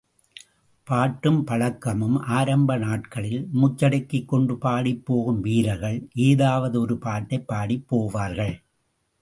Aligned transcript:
பாட்டும் 0.87 1.43
பழக்கமும் 1.43 2.17
ஆரம்ப 2.19 2.77
நாட்களில், 2.77 3.47
மூச்சடக்கிக் 3.61 4.25
கொண்டு 4.25 4.57
பாடிப் 4.61 5.05
போகும் 5.05 5.41
வீரர்கள், 5.41 6.07
எதாவது 6.13 6.79
ஒரு 6.79 6.97
பாட்டைப் 6.97 7.47
பாடிப் 7.47 7.85
போவார்கள். 7.91 8.55